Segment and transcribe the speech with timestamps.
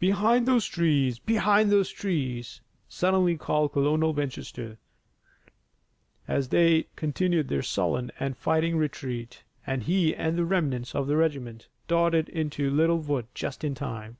[0.00, 1.18] "Behind those trees!
[1.18, 4.78] Behind those trees!" suddenly called Colonel Winchester
[6.26, 11.16] as they continued their sullen and fighting retreat, and he and the remnants of his
[11.16, 14.16] regiment darted into a little wood just in time.